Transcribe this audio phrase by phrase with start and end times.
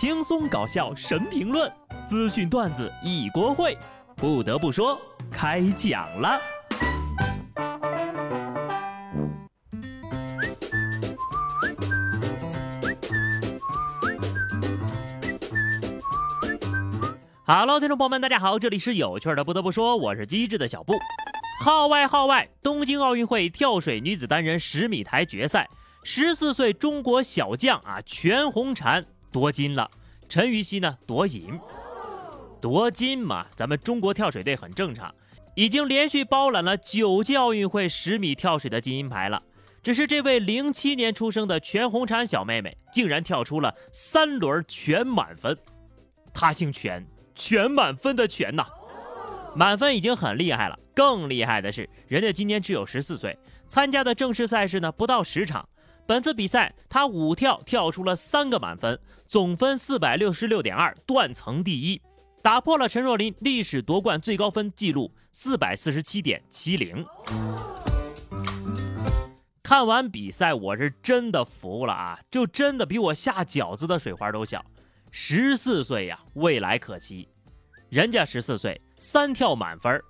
[0.00, 1.68] 轻松搞笑神评论，
[2.06, 3.76] 资讯段子一锅烩。
[4.14, 4.96] 不得不说，
[5.28, 6.40] 开讲了。
[17.44, 19.42] Hello，听众朋友们，大家好，这里是有趣的。
[19.42, 20.94] 不得不说，我是机智的小布。
[21.64, 25.68] 号外号外，东京奥运会跳水女子单人十米台决赛，
[26.04, 29.90] 十四岁中国小将啊全红婵夺金了，
[30.28, 31.58] 陈芋汐呢夺银。
[32.60, 35.14] 夺金嘛，咱们中国跳水队很正常，
[35.54, 39.42] 已经连续包揽了九届奥运会十米跳水的金银牌了。
[39.82, 45.56] 只是这位零七年出生的全红婵小妹妹，竟然跳出了三轮全满分。
[46.34, 47.06] 她姓全。
[47.34, 48.66] 全满分的全呐，
[49.54, 50.76] 满分已经很厉害了。
[50.92, 53.38] 更厉害的是，人家今年只有十四岁，
[53.68, 55.68] 参加的正式赛事呢不到十场。
[56.08, 62.00] 本次比赛他五跳跳出了三个满分，总分四百六十六点二，断层第一，
[62.42, 67.04] 打破了陈若琳历史夺冠最高分纪录四百四十七点七零。
[69.62, 72.18] 看完比赛，我是真的服了啊！
[72.30, 74.64] 就真的比我下饺子的水花都小。
[75.10, 77.28] 十四岁呀，未来可期。
[77.90, 80.02] 人家十四岁三跳满分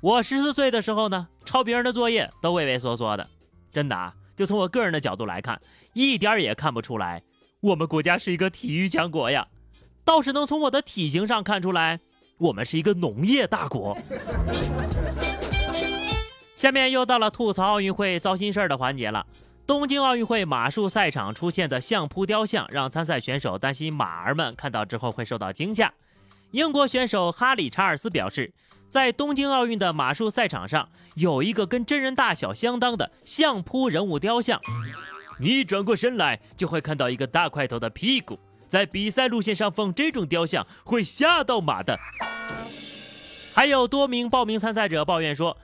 [0.00, 3.28] 我十四岁的时候呢，抄别人的作业都畏畏缩缩的。
[3.70, 5.60] 真的啊，就从我个人的角度来看，
[5.92, 7.22] 一点也看不出来
[7.60, 9.46] 我们国家是一个体育强国呀。
[10.04, 12.00] 倒是能从我的体型上看出来，
[12.38, 13.96] 我们是一个农业大国。
[16.56, 19.26] 下面又到了吐槽奥运会糟心事儿的环节了。
[19.64, 25.92] 东京奥运会马术赛场出现的相扑雕像，让参赛选手担心马儿们看到之后会受到惊吓。
[26.50, 28.52] 英国选手哈里查尔斯表示，
[28.92, 34.60] 在东京奥运的马术赛场上，有一个跟真人大小相当的相扑人物雕像，
[35.38, 38.38] 你转过身来就会看到一个大块头的屁股。
[38.68, 41.98] 在比赛路线上放这种雕像会吓到马的。
[43.54, 45.56] 还有多名报名参赛者抱怨说，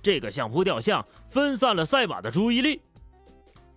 [0.00, 2.80] 这个相扑雕像分散了赛马的注意力。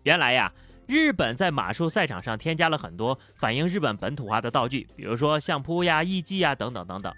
[0.04, 0.54] 原来呀，
[0.86, 7.12] 日本在马术赛场上添加了很多反映日本本土化的道具，比如说相扑呀、艺伎呀等等等等。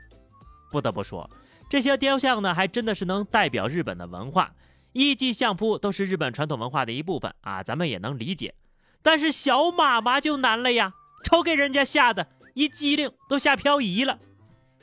[0.72, 1.29] 不得不说，
[1.69, 4.53] 这些雕像呢，还真的是能代表日本的文化。
[4.91, 8.53] 艺伎、相扑都是日本传统文化的一部分啊，咱们也能理解。
[9.01, 14.19] 但是小马马就难了呀，瞅给人家吓得一激灵都吓漂移了，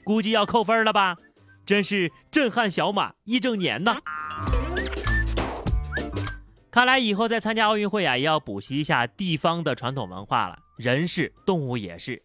[0.03, 1.17] 估计要扣分了吧？
[1.65, 3.99] 真是震撼小马一整年呢。
[6.73, 10.59] 看来以后再参加奥运会啊，也要补习一下地方的传统文化了。
[10.77, 12.21] 人是，动物也是。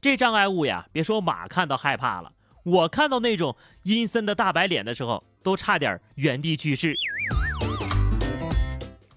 [0.00, 2.32] 这障碍物呀，别说马看到害怕了，
[2.64, 6.94] 我看到那种阴森的大白脸的时候，都差点原地去世。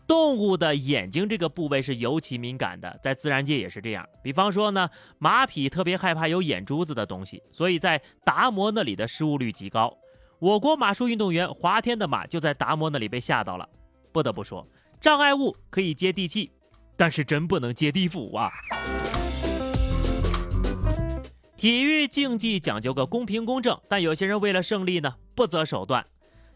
[0.06, 4.06] 动物的眼睛这个部位是尤其敏感的，在自然界也是这样。
[4.22, 9.98] 比方说呢，马匹特别害怕有眼珠子的东西，所以在达摩那里的失误率极高。
[10.40, 13.68] 我国马术运动员华天的马就在达摩那里被吓到了。
[14.12, 14.68] 不得不说，
[15.00, 16.52] 障碍物可以接地气，
[16.98, 18.50] 但是真不能接地府啊！
[21.58, 26.06] 体育竞技讲究个公平公正，但有些人为了胜利呢，不择手段。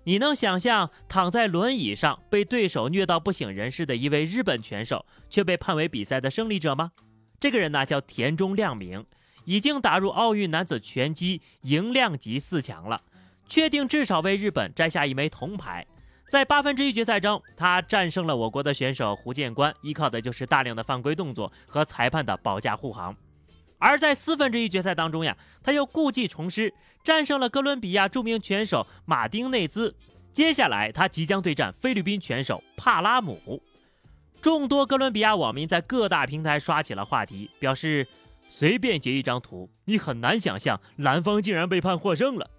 [0.03, 6.91] 你能想象躺在轮椅上被对手虐到不省人事的一位日本拳手，却被判为比赛的胜利者吗？
[7.39, 9.03] 这个人呢叫田中亮明，
[9.45, 13.01] 已经打入奥运男子拳击赢量级四强了，
[13.49, 15.83] 确定至少为日本摘下一枚铜牌。
[16.29, 23.15] 在八分之一决赛中，他战胜了我国的选手胡建关，依靠的就是大量的犯规动作和裁判的保驾护航。
[23.81, 26.71] 而在四分之一决赛当中呀，他又故技重施，
[27.03, 29.95] 战胜了哥伦比亚著名拳手马丁内兹。
[30.31, 33.61] 接下来他即将对战菲律宾拳手帕拉姆。
[34.39, 38.07] 众多哥伦比亚网民在各大平台刷起了话题，表示
[38.47, 42.49] 随便截一张图，你很难想象蓝方竟然被判获胜了。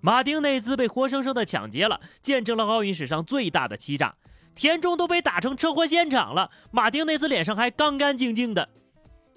[0.00, 4.16] 马丁内兹被活生生的抢劫了，见证了奥运史上最大的欺诈。
[4.56, 8.68] 田中都被打成车祸现场了，马丁内兹脸上还干干净净的。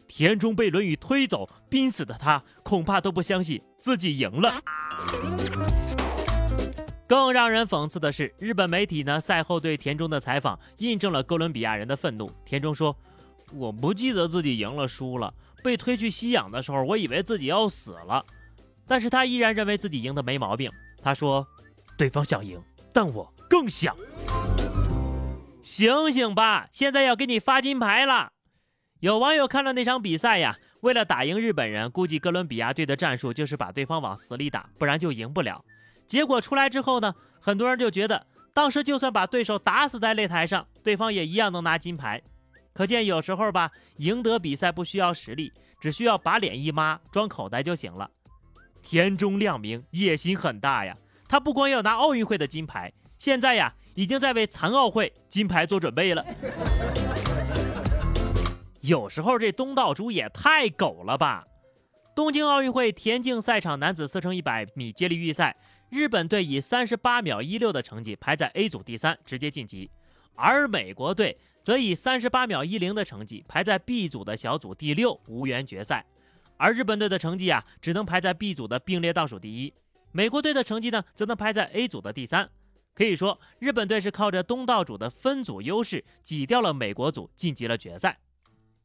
[0.07, 4.61] 田中被轮椅推走，濒死的他恐怕都不相信自己赢了。
[7.07, 12.31] 更让人讽刺的是，日本媒体呢赛后对田中的采访，印证了哥伦比亚人的愤怒。
[12.43, 12.96] 田中说
[13.53, 15.31] ：“我不记得自己赢了输了，
[15.63, 18.25] 被推去吸氧的时候，我以为自己要死了。”
[18.87, 20.72] 但是他依然认为自己赢得没毛病。
[21.02, 21.46] 他说
[21.97, 22.59] ：“对方想赢，
[22.91, 23.96] 但我更想。
[25.61, 28.29] 醒醒吧，现在要给你发金牌了。”
[29.01, 35.63] 有网友看了那场比赛呀，为了打赢日本人，估计哥伦比亚队的战术就是把对方往死里打，不然就赢不了。
[36.07, 42.21] 结果出来之后呢，很多人就觉得，当时就算把对手打死在擂台上，对方也一样能拿金牌。
[42.73, 48.09] 可见有时候吧，赢得比赛不需要实力，只需要把脸一抹，装口袋就行了。
[48.81, 50.95] 田中亮明野心很大呀，
[51.27, 56.25] 他不光要拿奥运会的金牌，现在呀，已经在为残奥会金牌做准备了。
[58.87, 61.47] 有时候这东道主也太狗了吧！
[62.16, 65.55] 东京奥运会田径赛场男子四乘一百米接力预赛，
[65.90, 69.90] 日本队以三十八秒一六的成绩排在 A 组第三，直接晋级。
[70.35, 76.05] 而美国队则以三十八秒一零的成绩排在 B 组的小组第六，无缘决赛。
[76.58, 79.73] 而日本队的成绩啊，只能排在 B 组的并列倒数第一。
[80.11, 82.47] 美国队的成绩呢，则能排在 A 组的第三。
[82.93, 88.20] 可以说，日本队是靠着东道主的分组优势，挤掉了美国组，晋级了决赛。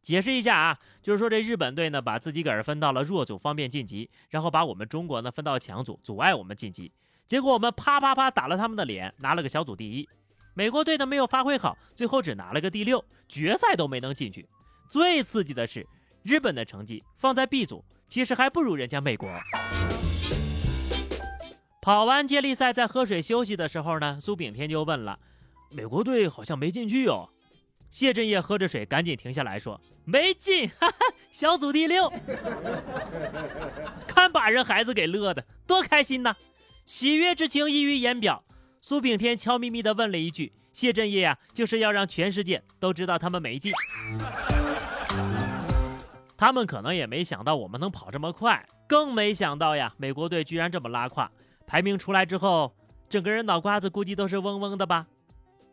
[0.02, 6.90] 解释一下啊，就是说这日本队呢，把自己个儿分到了弱组，方便晋级，然后把我们中国呢分到强组，阻碍我们晋级。
[7.28, 10.08] 结果我们啪啪啪打了他们的脸，拿了个小组第一。
[10.54, 14.48] 美国队呢没有发挥好，最后只拿了个第六，决赛都没能进去。
[14.88, 15.86] 最刺激的是，
[16.22, 19.28] 日本的成绩放在 B 组，其实还不如人家美国。
[21.80, 25.18] 跑完接力赛，在喝水休息的时候呢，苏炳添就问了
[25.70, 27.30] ：“美国队好像没进去哦。”
[27.90, 30.96] 谢震业喝着水，赶紧停下来说：“没进，哈哈，
[31.30, 32.12] 小组第六。
[34.06, 36.36] ”看把人孩子给乐的，多开心呐！
[36.86, 38.44] 喜悦之情溢于言表。
[38.80, 43.72] 苏炳添悄咪咪地问了一句：“谢震业呀，就是要让全世界都知道他们没进。
[46.38, 51.30] 他们可能也没想到我们能跑这么快，更没想到呀，美国队居然这么拉胯。
[51.66, 52.74] 排名出来之后，
[53.08, 55.06] 整个人脑瓜子估计都是嗡嗡的吧？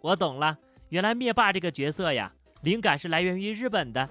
[0.01, 0.57] 我懂了，
[0.89, 2.31] 原来灭霸这个角色呀，
[2.61, 4.07] 灵感是来源于日本的。”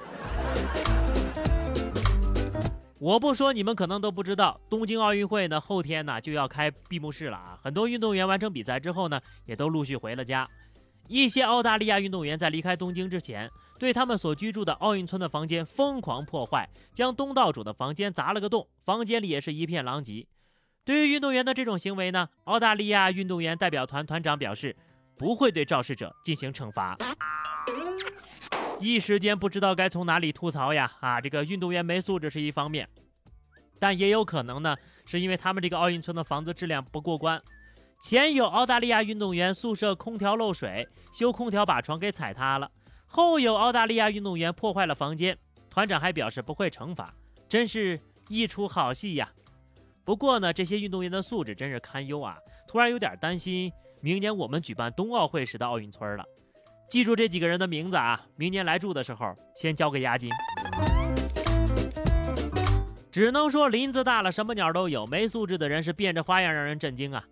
[2.99, 7.58] 我不说，你们可能都不知道，东京奥运会呢后天呢就要开闭幕式了啊！
[7.62, 10.49] 很多运动员完成比赛之后呢，也都陆续回了家。
[11.06, 20.26] 一些澳大利亚运动员在离开东京之前，对他们所居住的奥运村的房间疯狂破坏，将东道主的房间砸了个洞，房间里也是一片狼藉。
[20.84, 24.75] 对于运动员的这种行为呢，澳大利亚运动员代表团团长表示，
[25.19, 26.97] 不会对肇事者进行惩罚。
[28.79, 30.91] 一时间不知道该从哪里吐槽呀！
[31.01, 32.89] 啊，这个运动员没素质是一方面，
[33.79, 34.77] 但也有可能呢，
[35.07, 37.41] 是因为他们这个奥运村的房子质量不过关。
[37.99, 42.69] 前有澳大利亚运动员宿舍空调漏水，修空调把床给踩塌了；
[43.07, 45.37] 后有澳大利亚运动员破坏了房间，
[45.71, 47.15] 团长还表示不会惩罚，
[47.49, 47.99] 真是
[48.29, 49.33] 一出好戏呀！
[50.05, 52.37] 不过呢，这些运动员的素质真是堪忧啊！
[52.69, 56.25] 突然有点担心明年我们举办冬奥会时的奥运村了。
[56.89, 58.25] 记住这几个人的名字啊！
[58.37, 60.31] 明年来住的时候，先交个押金。
[63.11, 65.07] 只能说林子大了，什么鸟都有。
[65.07, 67.25] 没素质的人是变着花样让人震惊啊！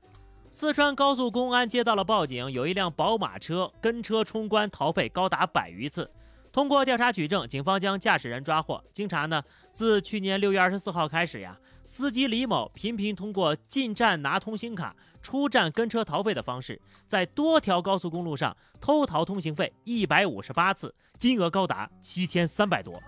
[0.50, 6.10] 四川高速公安接到了报警，有一辆宝马车跟车冲关逃费高达百余次。
[6.50, 8.82] 通过调查取证，警方将驾驶人抓获。
[8.92, 23.02] 经查呢，自去年六月二十四号开始呀，司机李某频频通过进站拿通行卡、出站跟车逃费的方式，在多条高速公路上偷逃通行费一百五十八次，金额高达七千三百多。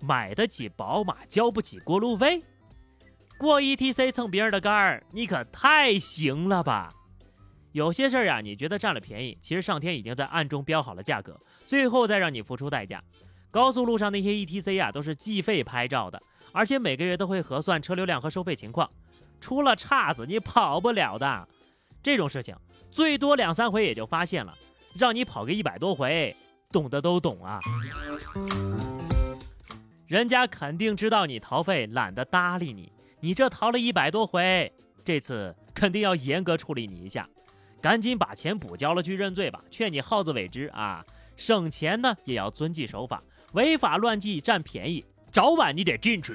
[0.00, 2.42] 买得起宝马，交不起过路费，
[3.38, 6.88] 过 ETC 蹭别人的杆儿，你可太行了吧！
[7.72, 13.04] 有些事儿呀，你觉得占了便宜，其实上天已经在暗中标好了价格，最后再让你付出代价。
[13.50, 18.90] 高速路上那些 ETC 呀，都是计费拍照的，而且每个月都会核算车流量和收费情况，
[19.40, 21.48] 出了岔子你跑不了的。
[22.02, 22.56] 这种事情
[22.90, 24.56] 最多两三回也就发现了，
[24.94, 26.36] 让你跑个一百多回，
[26.70, 27.60] 懂的都懂啊。
[30.06, 32.92] 人家肯定知道你逃费，懒得搭理你。
[33.20, 34.72] 你这逃了一百多回，
[35.04, 37.28] 这次肯定要严格处理你一下。
[37.80, 39.62] 赶紧把钱补交了去认罪吧！
[39.70, 41.04] 劝你好自为之啊！
[41.36, 46.34] 省钱呢也要遵纪守法，违法乱纪占便宜，早晚你得进去。